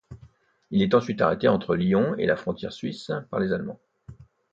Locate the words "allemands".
3.53-3.79